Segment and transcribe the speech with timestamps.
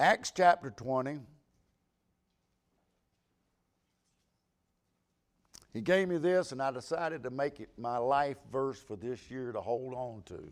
[0.00, 1.20] Acts chapter 20.
[5.74, 9.30] He gave me this, and I decided to make it my life verse for this
[9.30, 10.42] year to hold on to.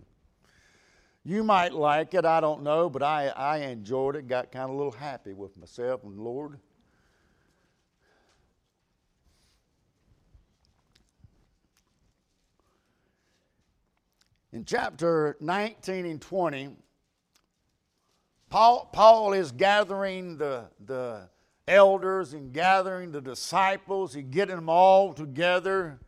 [1.24, 4.70] You might like it, I don't know, but I, I enjoyed it, got kind of
[4.72, 6.58] a little happy with myself and the Lord.
[14.52, 16.76] In chapter 19 and 20,
[18.50, 21.28] Paul, Paul is gathering the, the
[21.66, 26.00] elders and gathering the disciples, he's getting them all together.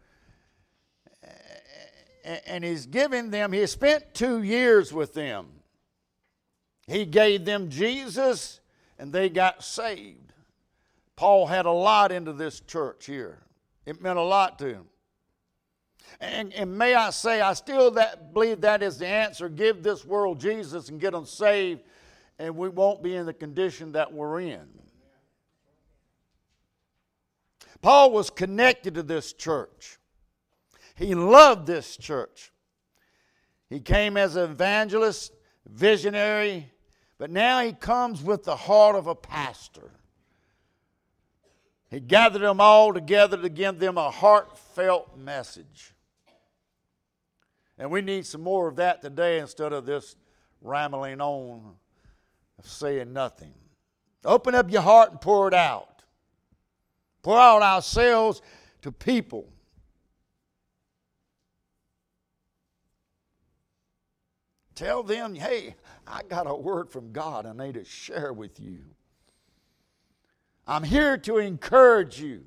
[2.46, 5.46] And he's giving them, he spent two years with them.
[6.86, 8.60] He gave them Jesus
[8.98, 10.32] and they got saved.
[11.16, 13.38] Paul had a lot into this church here.
[13.86, 14.84] It meant a lot to him.
[16.20, 19.48] And, and may I say, I still that, believe that is the answer.
[19.48, 21.80] Give this world Jesus and get them saved,
[22.40, 24.66] and we won't be in the condition that we're in.
[27.82, 29.98] Paul was connected to this church.
[30.94, 32.50] He loved this church.
[33.68, 35.32] He came as an evangelist,
[35.68, 36.72] visionary,
[37.18, 39.90] but now he comes with the heart of a pastor.
[41.90, 45.92] He gathered them all together to give them a heartfelt message.
[47.78, 50.16] And we need some more of that today instead of this
[50.62, 51.74] rambling on
[52.60, 53.52] of saying nothing.
[54.24, 56.02] Open up your heart and pour it out.
[57.22, 58.40] Pour out ourselves
[58.82, 59.48] to people.
[64.74, 65.74] Tell them, hey,
[66.06, 68.78] I got a word from God I need to share with you.
[70.66, 72.44] I'm here to encourage you.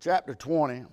[0.00, 0.84] chapter 20,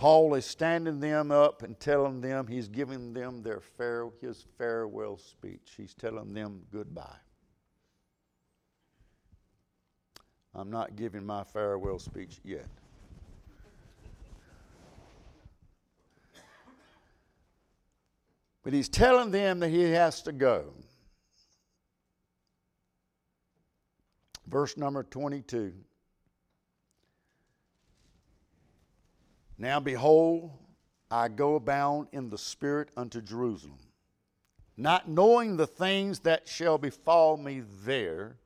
[0.00, 5.18] Paul is standing them up and telling them he's giving them their fare, his farewell
[5.18, 5.74] speech.
[5.76, 7.18] He's telling them goodbye.
[10.54, 12.64] I'm not giving my farewell speech yet.
[18.62, 20.72] But he's telling them that he has to go.
[24.46, 25.74] Verse number 22.
[29.60, 30.52] Now behold,
[31.10, 33.78] I go abound in the Spirit unto Jerusalem,
[34.78, 38.38] not knowing the things that shall befall me there.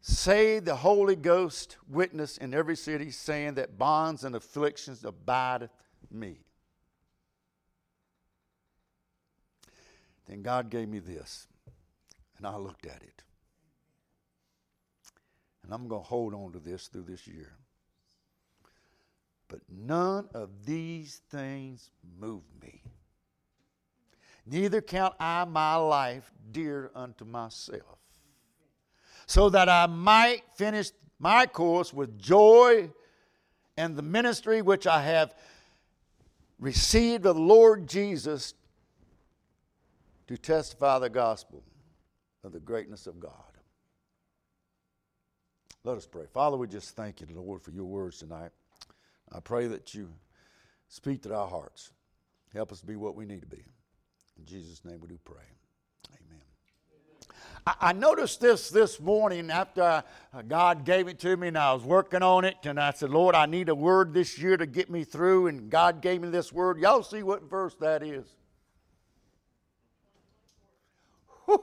[0.00, 5.70] Say the Holy Ghost witness in every city, saying that bonds and afflictions abideth
[6.10, 6.38] me.
[10.26, 11.46] Then God gave me this,
[12.38, 13.22] and I looked at it.
[15.62, 17.58] And I'm going to hold on to this through this year.
[19.48, 22.82] But none of these things move me.
[24.46, 27.98] Neither count I my life dear unto myself,
[29.26, 32.90] so that I might finish my course with joy
[33.76, 35.34] and the ministry which I have
[36.58, 38.54] received of the Lord Jesus
[40.26, 41.62] to testify the gospel
[42.44, 43.32] of the greatness of God.
[45.84, 46.24] Let us pray.
[46.32, 48.50] Father, we just thank you, Lord, for your words tonight.
[49.32, 50.10] I pray that you
[50.88, 51.92] speak to our hearts.
[52.52, 53.64] Help us be what we need to be.
[54.38, 55.44] In Jesus' name we do pray.
[56.10, 56.42] Amen.
[57.80, 60.02] I, noticed this this morning after uh,
[60.46, 63.34] God gave it to me and I was working on it, and I said, Lord,
[63.34, 66.52] I need a word this year to get me through, and God gave me this
[66.52, 66.78] word.
[66.78, 68.24] Y'all see what verse that is?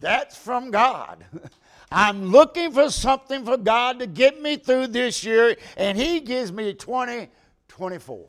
[0.00, 1.24] That's from God.
[1.90, 6.52] I'm looking for something for God to get me through this year, and He gives
[6.52, 8.28] me 2024.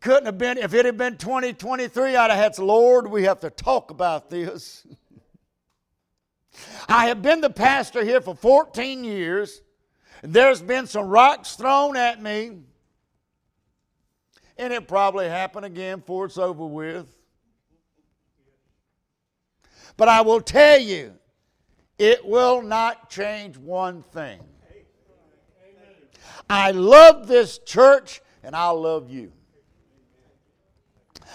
[0.00, 3.50] Couldn't have been, if it had been 2023, I'd have had, Lord, we have to
[3.50, 4.84] talk about this.
[6.88, 9.62] I have been the pastor here for 14 years.
[10.22, 12.58] There's been some rocks thrown at me,
[14.58, 17.06] and it probably happen again before it's over with.
[19.96, 21.14] But I will tell you,
[22.02, 24.40] it will not change one thing.
[26.50, 29.30] I love this church and I love you.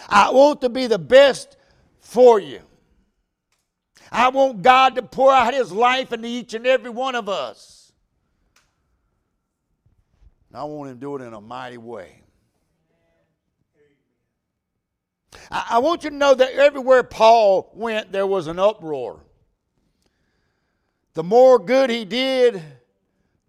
[0.10, 1.56] I want to be the best
[2.02, 2.60] for you.
[4.12, 7.94] I want God to pour out His life into each and every one of us.
[10.50, 12.24] And I want Him to do it in a mighty way.
[15.50, 19.24] I want you to know that everywhere Paul went, there was an uproar.
[21.18, 22.62] The more good he did,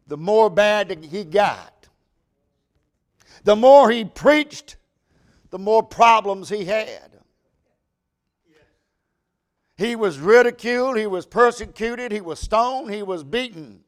[0.07, 1.87] the more bad he got.
[3.45, 4.77] The more he preached,
[5.51, 7.11] the more problems he had.
[9.77, 13.81] He was ridiculed, he was persecuted, he was stoned, he was beaten.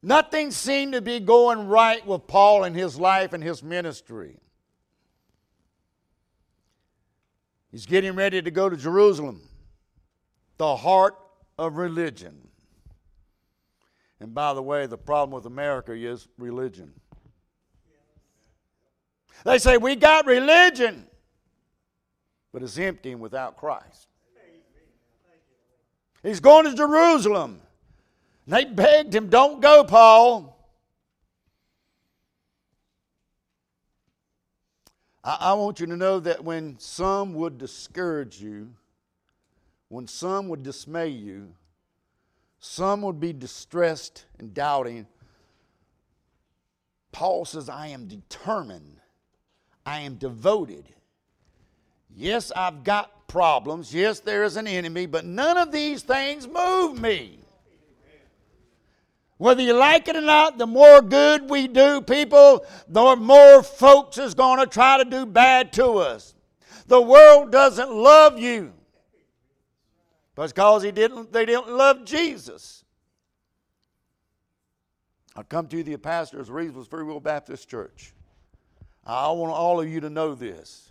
[0.00, 4.38] Nothing seemed to be going right with Paul in his life and his ministry.
[7.72, 9.40] He's getting ready to go to Jerusalem,
[10.58, 11.16] the heart
[11.58, 12.48] of religion.
[14.20, 16.92] And by the way, the problem with America is religion.
[19.44, 21.06] They say, We got religion,
[22.52, 24.08] but it's empty and without Christ.
[26.22, 27.60] He's going to Jerusalem.
[28.46, 30.54] And they begged him, Don't go, Paul.
[35.22, 38.70] I, I want you to know that when some would discourage you,
[39.88, 41.54] when some would dismay you,
[42.58, 45.06] some would be distressed and doubting.
[47.12, 49.00] Paul says, I am determined.
[49.84, 50.88] I am devoted.
[52.16, 53.92] Yes, I've got problems.
[53.92, 57.40] Yes, there is an enemy, but none of these things move me.
[59.36, 64.16] Whether you like it or not, the more good we do people, the more folks
[64.16, 66.34] is going to try to do bad to us.
[66.86, 68.72] The world doesn't love you
[70.34, 72.84] because he didn't, they didn't love Jesus.
[75.36, 78.12] I come to you, the pastor of Reidsville Free Will Baptist Church.
[79.04, 80.90] I want all of you to know this.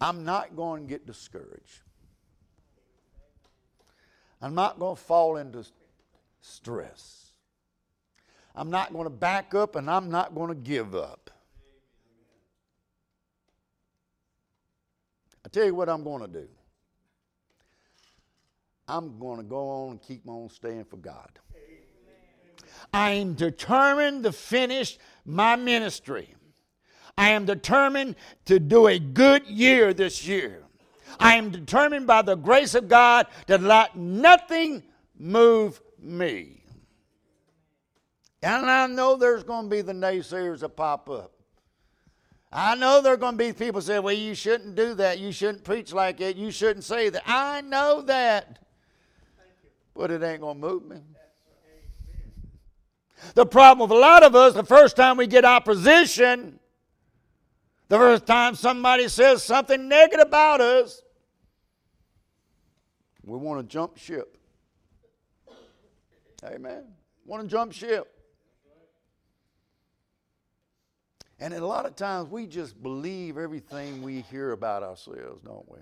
[0.00, 1.80] I'm not going to get discouraged.
[4.40, 5.64] I'm not going to fall into
[6.40, 7.26] stress.
[8.54, 11.30] I'm not going to back up and I'm not going to give up.
[15.44, 16.48] I tell you what I'm going to do.
[18.88, 21.30] I'm going to go on and keep on staying for God.
[22.92, 26.34] I am determined to finish my ministry.
[27.16, 30.64] I am determined to do a good year this year.
[31.20, 34.82] I am determined by the grace of God to let nothing
[35.18, 36.64] move me.
[38.42, 41.32] And I know there's going to be the naysayers that pop up.
[42.50, 45.18] I know there are going to be people say, well, you shouldn't do that.
[45.18, 46.36] You shouldn't preach like it.
[46.36, 47.22] You shouldn't say that.
[47.24, 48.58] I know that.
[49.94, 50.96] But it ain't going to move me.
[53.34, 56.58] The problem with a lot of us, the first time we get opposition,
[57.88, 61.02] the first time somebody says something negative about us,
[63.24, 64.36] we want to jump ship.
[66.44, 66.84] Amen.
[67.24, 68.08] Want to jump ship.
[71.38, 75.78] And a lot of times we just believe everything we hear about ourselves, don't we?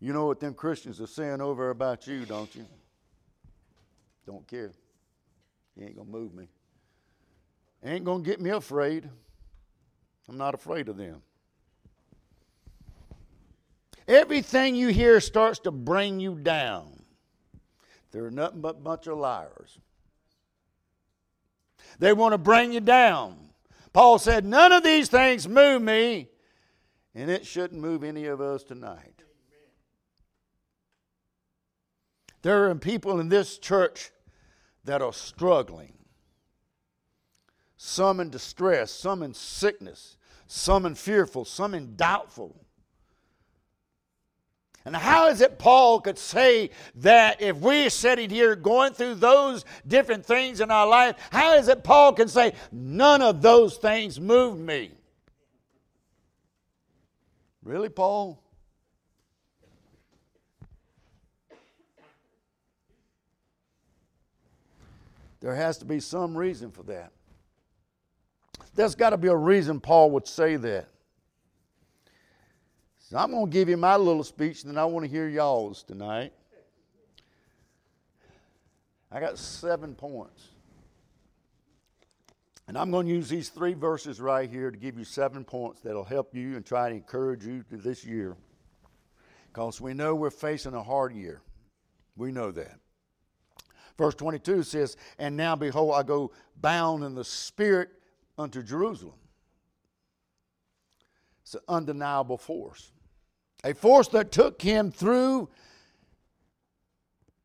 [0.00, 2.66] You know what them Christians are saying over about you, don't you?
[4.26, 4.72] Don't care.
[5.74, 6.48] He ain't going to move me.
[7.84, 9.08] ain't going to get me afraid.
[10.28, 11.22] I'm not afraid of them.
[14.06, 17.02] Everything you hear starts to bring you down.
[18.10, 19.78] They're nothing but a bunch of liars.
[21.98, 23.36] They want to bring you down.
[23.92, 26.28] Paul said, None of these things move me,
[27.14, 29.22] and it shouldn't move any of us tonight.
[32.42, 34.10] There are people in this church
[34.84, 35.92] that are struggling.
[37.76, 42.56] Some in distress, some in sickness, some in fearful, some in doubtful.
[44.84, 49.64] And how is it Paul could say that if we're sitting here going through those
[49.86, 54.18] different things in our life, how is it Paul can say, none of those things
[54.18, 54.92] move me?
[57.62, 58.42] Really, Paul?
[65.40, 67.12] There has to be some reason for that.
[68.74, 70.88] There's got to be a reason Paul would say that.
[72.98, 75.28] So I'm going to give you my little speech, and then I want to hear
[75.28, 76.32] y'all's tonight.
[79.10, 80.48] I got seven points.
[82.66, 85.80] And I'm going to use these three verses right here to give you seven points
[85.80, 88.36] that'll help you and try to encourage you to this year.
[89.46, 91.40] Because we know we're facing a hard year.
[92.14, 92.78] We know that.
[93.98, 97.90] Verse 22 says, And now behold, I go bound in the Spirit
[98.38, 99.18] unto Jerusalem.
[101.42, 102.92] It's an undeniable force
[103.64, 105.48] a force that took him through.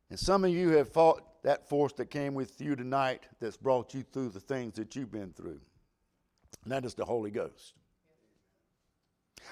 [0.09, 3.93] And some of you have fought that force that came with you tonight that's brought
[3.93, 5.59] you through the things that you've been through.
[6.63, 7.73] And that is the Holy Ghost.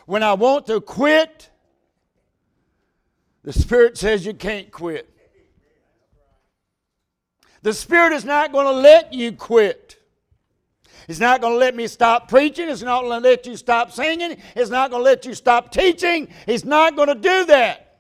[0.06, 1.50] When I want to quit,
[3.44, 5.10] the Spirit says you can't quit.
[7.62, 9.98] The Spirit is not going to let you quit.
[11.08, 12.70] It's not going to let me stop preaching.
[12.70, 14.38] It's not going to let you stop singing.
[14.56, 16.28] It's not going to let you stop teaching.
[16.46, 18.00] He's not going to do that.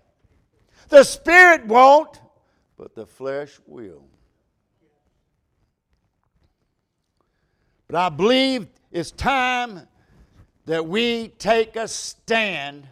[0.89, 2.19] The Spirit won't,
[2.77, 4.05] but the flesh will.
[7.87, 9.87] But I believe it's time
[10.65, 12.87] that we take a stand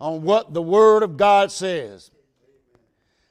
[0.00, 2.10] on what the Word of God says.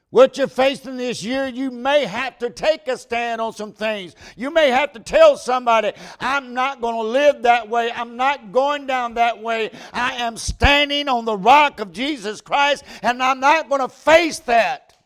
[0.09, 4.15] What you're facing this year, you may have to take a stand on some things.
[4.37, 7.91] You may have to tell somebody, I'm not going to live that way.
[7.91, 9.69] I'm not going down that way.
[9.91, 14.39] I am standing on the rock of Jesus Christ, and I'm not going to face
[14.39, 14.97] that.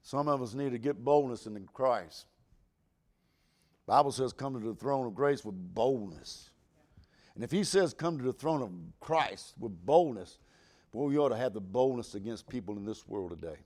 [0.00, 2.24] Some of us need to get boldness in Christ.
[3.84, 6.50] The Bible says, come to the throne of grace with boldness.
[7.36, 10.38] And if he says, come to the throne of Christ with boldness,
[10.92, 13.58] well, we ought to have the boldness against people in this world today.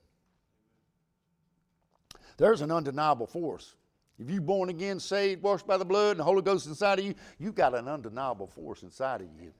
[2.36, 3.76] There's an undeniable force.
[4.18, 7.04] If you're born again, saved, washed by the blood, and the Holy Ghost inside of
[7.04, 9.52] you, you've got an undeniable force inside of you.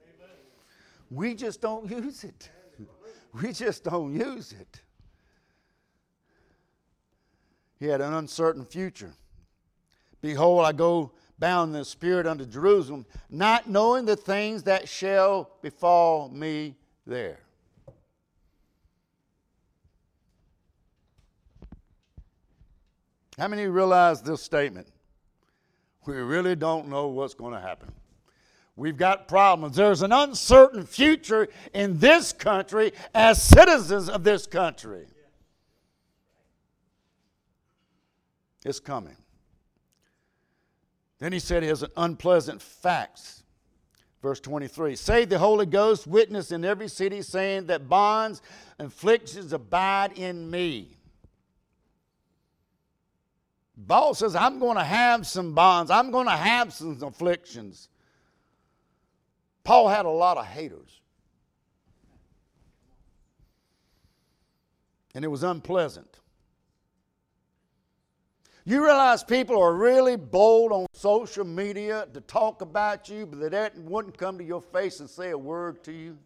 [1.08, 2.50] We just don't use it.
[3.32, 4.82] We just don't use it.
[7.78, 9.12] He had an uncertain future.
[10.20, 15.50] Behold, I go bound in the Spirit unto Jerusalem, not knowing the things that shall
[15.62, 17.40] befall me there.
[23.38, 24.86] How many realize this statement?
[26.06, 27.90] We really don't know what's going to happen.
[28.76, 29.76] We've got problems.
[29.76, 35.06] There's an uncertain future in this country as citizens of this country.
[38.64, 39.16] It's coming.
[41.20, 43.44] Then he said, "His unpleasant facts."
[44.22, 48.42] Verse 23 Say the Holy Ghost, witness in every city, saying that bonds
[48.78, 50.96] and afflictions abide in me.
[53.88, 57.88] Paul says, I'm going to have some bonds, I'm going to have some afflictions.
[59.64, 61.00] Paul had a lot of haters.
[65.14, 66.19] And it was unpleasant.
[68.70, 73.68] You realize people are really bold on social media to talk about you, but they
[73.74, 76.16] wouldn't come to your face and say a word to you?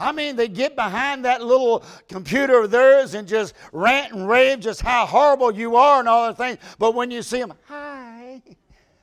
[0.00, 4.60] I mean, they get behind that little computer of theirs and just rant and rave
[4.60, 6.56] just how horrible you are and all that things.
[6.78, 8.40] But when you see them, hi,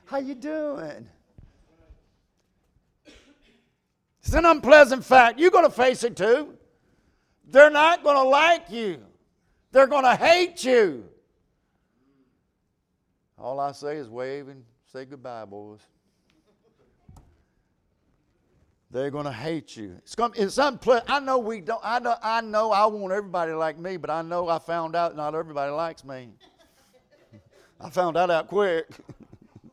[0.06, 1.08] how you doing?
[4.20, 5.38] It's an unpleasant fact.
[5.38, 6.58] You're going to face it too.
[7.44, 9.00] They're not going to like you.
[9.72, 11.04] They're going to hate you.
[13.38, 15.80] All I say is wave and say goodbye, boys.
[18.90, 19.96] They're going to hate you.
[19.98, 21.10] It's, going, it's unpleasant.
[21.10, 21.80] I know we don't.
[21.84, 22.16] I know.
[22.22, 22.70] I know.
[22.70, 26.30] I want everybody like me, but I know I found out not everybody likes me.
[27.80, 28.88] I found that out quick.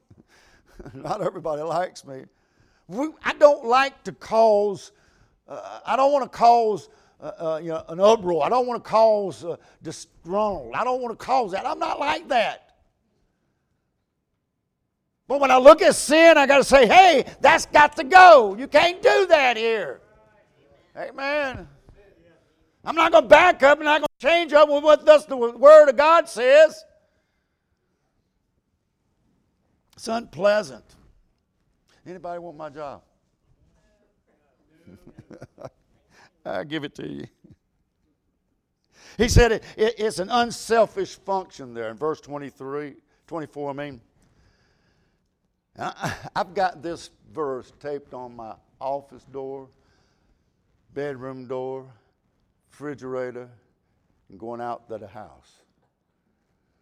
[0.94, 2.24] not everybody likes me.
[2.88, 4.92] We, I don't like to cause.
[5.48, 6.90] Uh, I don't want to cause
[7.24, 8.44] uh, uh, you know, an uproar.
[8.44, 10.76] I don't want to cause uh, disgruntled.
[10.76, 11.66] I don't want to cause that.
[11.66, 12.76] I'm not like that.
[15.30, 18.56] But when I look at sin, I got to say, hey, that's got to go.
[18.60, 20.02] You can't do that here.
[20.98, 21.66] Amen.
[22.84, 25.06] I'm not going to back up and I'm not going to change up with what
[25.06, 26.84] the Word of God says.
[29.94, 30.84] It's unpleasant.
[32.06, 33.02] Anybody want my job?
[36.46, 37.28] I give it to you.
[39.18, 42.96] He said it, it, it's an unselfish function there in verse 23,
[43.28, 44.02] 24, I mean.
[45.78, 49.68] I, I've got this verse taped on my office door,
[50.94, 51.86] bedroom door,
[52.72, 53.50] refrigerator,
[54.30, 55.52] and going out to the house.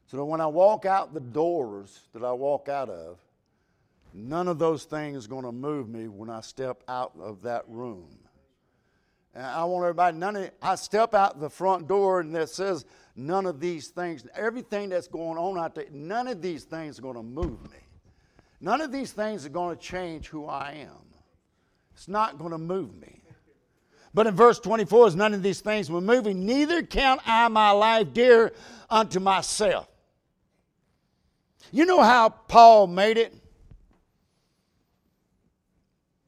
[0.08, 3.18] So that when I walk out the doors that I walk out of,
[4.13, 7.63] none of those things are going to move me when I step out of that
[7.68, 8.10] room.
[9.33, 12.85] And I want everybody, none of, I step out the front door and it says,
[13.15, 17.01] none of these things, everything that's going on out there, none of these things are
[17.01, 17.77] going to move me.
[18.59, 21.05] None of these things are going to change who I am.
[21.93, 23.21] It's not going to move me.
[24.13, 27.71] But in verse 24, is none of these things move me, neither count I my
[27.71, 28.51] life dear
[28.89, 29.88] unto myself.
[31.71, 33.33] You know how Paul made it?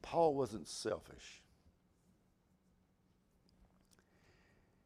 [0.00, 1.42] Paul wasn't selfish.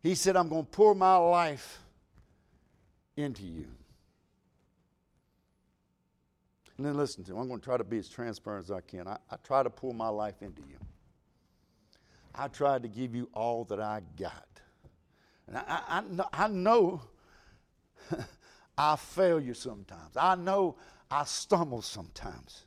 [0.03, 1.81] He said, I'm going to pour my life
[3.17, 3.67] into you.
[6.77, 7.39] And then listen to him.
[7.39, 9.09] I'm going to try to be as transparent as I can.
[9.09, 10.77] I, I try to pour my life into you.
[12.35, 14.47] I tried to give you all that I got.
[15.49, 17.03] And I, I, I know
[18.79, 20.17] I fail you sometimes.
[20.17, 20.77] I know
[21.11, 22.65] I stumble sometimes.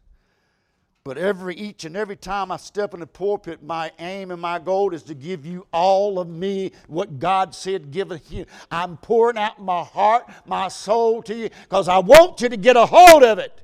[1.03, 4.59] But every each and every time I step in the pulpit, my aim and my
[4.59, 8.45] goal is to give you all of me, what God said, give it you.
[8.69, 12.75] I'm pouring out my heart, my soul to you, because I want you to get
[12.75, 13.63] a hold of it.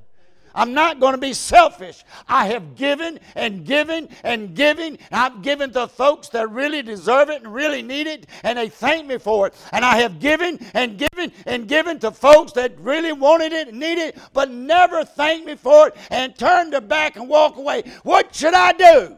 [0.55, 2.03] I'm not going to be selfish.
[2.27, 4.97] I have given and given and given.
[5.11, 8.69] And I've given to folks that really deserve it and really need it, and they
[8.69, 9.53] thank me for it.
[9.71, 11.06] And I have given and given
[11.45, 15.55] and given to folks that really wanted it and needed it, but never thanked me
[15.55, 17.83] for it and turned their back and walk away.
[18.03, 19.17] What should I do?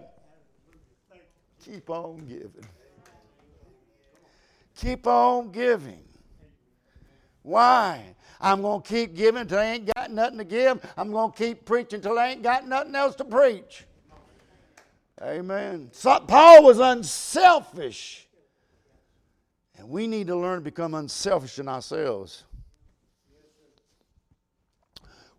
[1.66, 2.66] Keep on giving.
[4.76, 6.04] Keep on giving.
[7.44, 8.16] Why?
[8.42, 10.86] I'm going to keep giving till I ain't got nothing to give.
[10.96, 13.86] I'm going to keep preaching till I ain't got nothing else to preach.
[15.22, 15.90] Amen.
[15.92, 18.29] So Paul was unselfish.
[19.80, 22.44] And we need to learn to become unselfish in ourselves.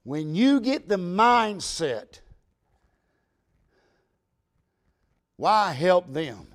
[0.03, 2.21] When you get the mindset,
[5.37, 6.47] why help them?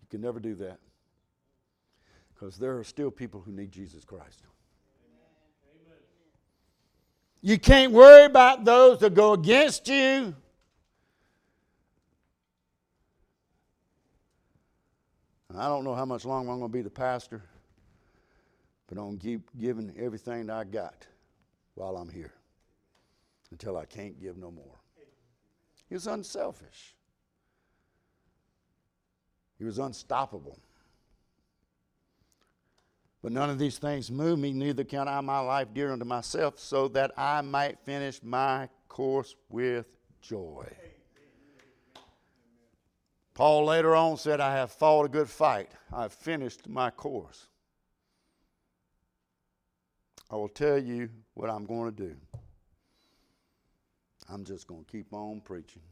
[0.00, 0.78] You can never do that.
[2.32, 4.42] Because there are still people who need Jesus Christ.
[7.40, 10.36] You can't worry about those that go against you.
[15.56, 17.42] I don't know how much longer I'm going to be the pastor,
[18.86, 21.06] but I'm going to keep giving everything I got
[21.74, 22.32] while I'm here
[23.50, 24.78] until I can't give no more.
[25.88, 26.94] He was unselfish,
[29.58, 30.58] he was unstoppable.
[33.22, 36.58] But none of these things move me, neither count I my life dear unto myself,
[36.58, 39.86] so that I might finish my course with
[40.20, 40.66] joy.
[43.34, 45.70] Paul later on said, I have fought a good fight.
[45.92, 47.46] I have finished my course.
[50.30, 52.16] I will tell you what I'm going to do.
[54.28, 55.82] I'm just going to keep on preaching,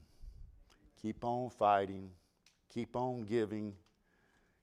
[1.01, 2.11] keep on fighting,
[2.73, 3.75] keep on giving,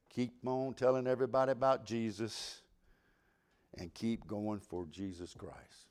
[0.10, 2.62] keep on telling everybody about Jesus,
[3.78, 5.87] and keep going for Jesus Christ.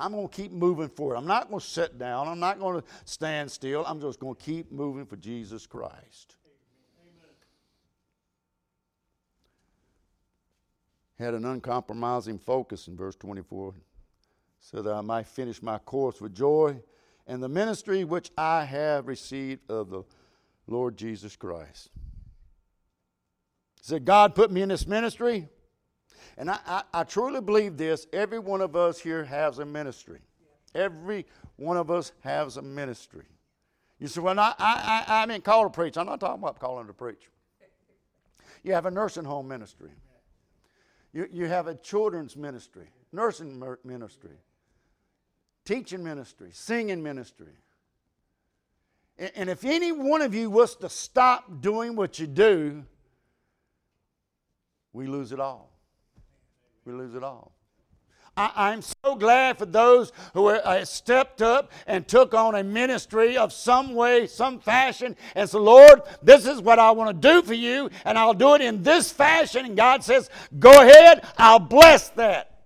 [0.00, 1.16] I'm going to keep moving forward.
[1.16, 2.26] I'm not going to sit down.
[2.26, 3.84] I'm not going to stand still.
[3.86, 6.36] I'm just going to keep moving for Jesus Christ.
[7.02, 7.34] Amen.
[11.18, 13.74] Had an uncompromising focus in verse 24
[14.58, 16.80] so that I might finish my course with joy
[17.26, 20.02] and the ministry which I have received of the
[20.66, 21.90] Lord Jesus Christ.
[23.76, 25.48] He said, God put me in this ministry.
[26.36, 30.20] And I, I, I, truly believe this every one of us here has a ministry.
[30.74, 33.24] Every one of us has a ministry.
[33.98, 35.98] You say, well, I, I, I, I'm in call to preach.
[35.98, 37.28] I'm not talking about calling to preach.
[38.62, 39.90] You have a nursing home ministry.
[41.12, 44.36] You, you have a children's ministry, nursing ministry,
[45.64, 47.52] teaching ministry, singing ministry.
[49.18, 52.84] And, and if any one of you was to stop doing what you do,
[54.92, 55.69] we lose it all.
[56.90, 57.52] We lose it all.
[58.36, 63.36] I, am so glad for those who uh, stepped up and took on a ministry
[63.36, 67.42] of some way, some fashion, and said, Lord, this is what I want to do
[67.42, 69.66] for you, and I'll do it in this fashion.
[69.66, 72.62] And God says, Go ahead, I'll bless that.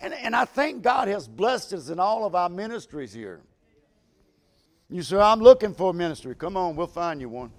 [0.00, 3.40] And, and I think God has blessed us in all of our ministries here.
[4.90, 6.34] You say, I'm looking for a ministry.
[6.34, 7.52] Come on, we'll find you one.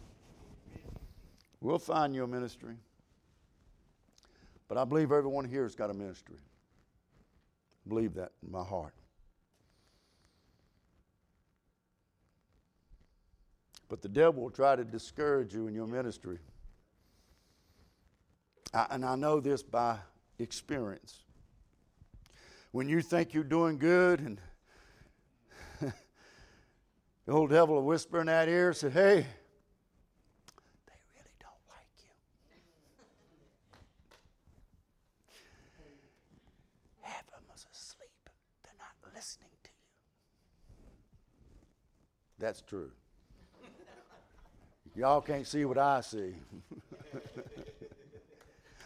[1.61, 2.75] We'll find you a ministry.
[4.73, 6.39] But I believe everyone here has got a ministry.
[7.85, 8.95] I believe that in my heart.
[13.87, 16.39] But the devil will try to discourage you in your ministry.
[18.73, 19.99] I, and I know this by
[20.39, 21.19] experience.
[22.71, 24.41] When you think you're doing good and
[27.27, 29.27] the old devil will whisper in that ear and say, hey,
[42.43, 42.91] That's true.
[44.97, 46.33] Y'all can't see what I see.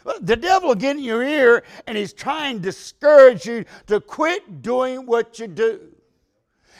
[0.20, 4.62] the devil will get in your ear and he's trying to discourage you to quit
[4.62, 5.80] doing what you do.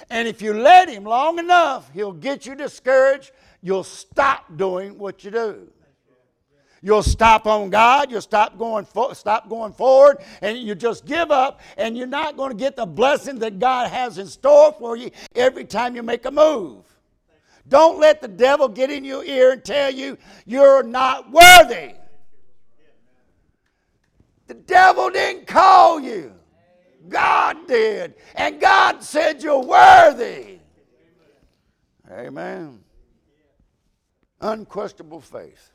[0.09, 3.33] And if you let him long enough, he'll get you discouraged.
[3.61, 5.73] You'll stop doing what you do.
[6.81, 8.11] You'll stop on God.
[8.11, 11.61] You'll stop going, fo- stop going forward, and you just give up.
[11.77, 15.11] And you're not going to get the blessing that God has in store for you
[15.35, 16.85] every time you make a move.
[17.69, 21.95] Don't let the devil get in your ear and tell you you're not worthy.
[24.47, 26.33] The devil didn't call you.
[27.09, 28.15] God did.
[28.35, 30.59] And God said you're worthy.
[32.11, 32.81] Amen.
[34.41, 35.73] Unquestionable faith.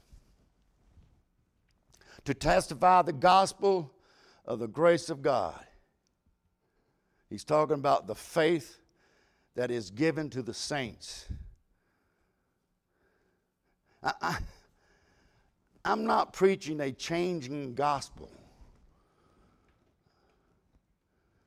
[2.25, 3.91] To testify the gospel
[4.45, 5.59] of the grace of God.
[7.29, 8.79] He's talking about the faith
[9.55, 11.27] that is given to the saints.
[14.01, 14.37] I, I,
[15.85, 18.29] I'm not preaching a changing gospel.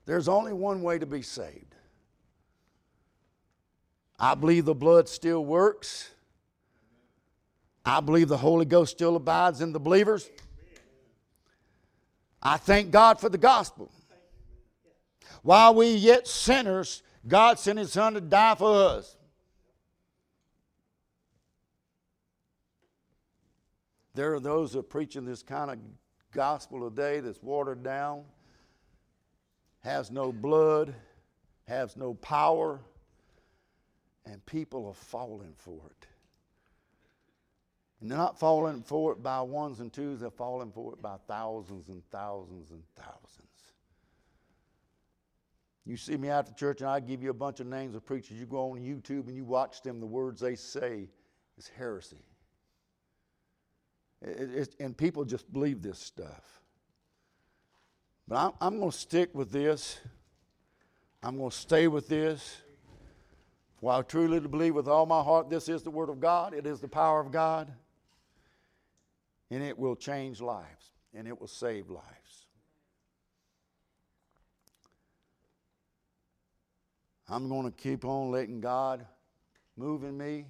[0.05, 1.75] There's only one way to be saved.
[4.19, 6.11] I believe the blood still works.
[7.85, 10.31] I believe the Holy Ghost still abides in the believers.
[12.43, 13.91] I thank God for the gospel.
[15.43, 19.17] While we yet sinners, God sent His Son to die for us.
[24.15, 25.79] There are those who are preaching this kind of
[26.33, 28.25] gospel today that's watered down
[29.87, 30.93] has no blood,
[31.69, 32.81] has no power,
[34.25, 36.07] and people are falling for it.
[38.01, 41.17] And they're not falling for it by ones and twos, they're falling for it by
[41.27, 43.47] thousands and thousands and thousands.
[45.87, 48.39] You see me after church, and I give you a bunch of names of preachers.
[48.39, 51.09] You go on YouTube and you watch them, the words they say
[51.57, 52.25] is heresy.
[54.21, 56.61] It, it, and people just believe this stuff.
[58.27, 60.01] But I'm, I'm going to stick with this.
[61.23, 62.63] I'm going to stay with this.
[63.81, 66.67] For I truly believe with all my heart this is the Word of God, it
[66.67, 67.71] is the power of God,
[69.51, 72.47] and it will change lives, and it will save lives.
[77.29, 79.05] I'm going to keep on letting God
[79.77, 80.47] move in me,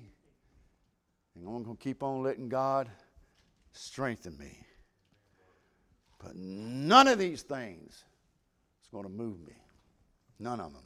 [1.35, 2.91] and I'm going to keep on letting God
[3.73, 4.59] strengthen me.
[6.19, 7.93] But none of these things
[8.83, 9.55] is going to move me.
[10.39, 10.83] None of them.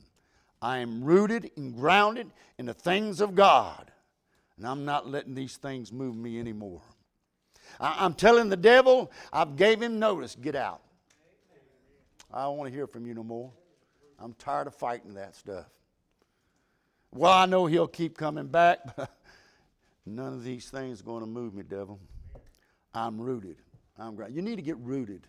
[0.63, 3.91] I am rooted and grounded in the things of God,
[4.57, 6.83] and I'm not letting these things move me anymore.
[7.79, 10.81] I, am telling the devil, I've gave him notice, get out.
[12.33, 13.53] I don't want to hear from you no more.
[14.19, 15.67] I'm tired of fighting that stuff.
[17.13, 19.11] Well, I know he'll keep coming back, but
[20.07, 21.99] none of these things are going to move me, devil.
[22.95, 23.57] I'm rooted.
[23.99, 24.37] I'm grounded.
[24.37, 25.27] You need to get rooted.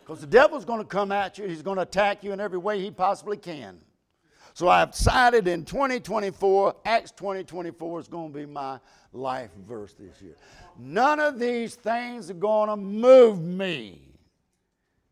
[0.00, 1.46] Because the devil's going to come at you.
[1.46, 3.78] He's going to attack you in every way he possibly can.
[4.54, 8.80] So I've decided in 2024, Acts 2024 is going to be my
[9.12, 10.34] life verse this year.
[10.78, 14.00] None of these things are going to move me.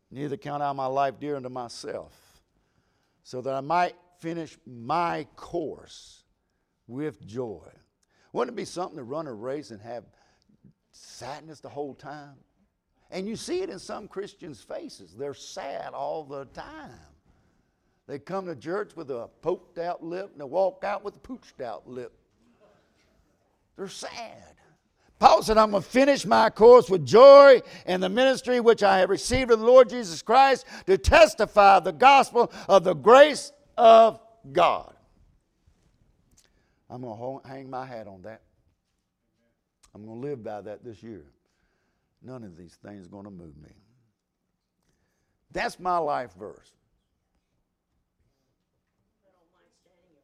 [0.09, 2.13] Neither count I my life dear unto myself,
[3.23, 6.23] so that I might finish my course
[6.87, 7.67] with joy.
[8.31, 10.05] Wouldn't it be something to run a race and have
[10.91, 12.35] sadness the whole time?
[13.11, 15.15] And you see it in some Christians' faces.
[15.15, 16.91] They're sad all the time.
[18.07, 21.19] They come to church with a poked out lip and they walk out with a
[21.19, 22.13] pooched out lip.
[23.75, 24.56] They're sad.
[25.19, 28.99] Paul said, I'm going to finish my course with joy and the ministry which I
[28.99, 34.19] have received of the Lord Jesus Christ to testify the gospel of the grace of
[34.51, 34.93] God.
[36.89, 38.41] I'm going to hang my hat on that.
[39.93, 41.25] I'm going to live by that this year.
[42.21, 43.71] None of these things are going to move me.
[45.51, 46.71] That's my life verse.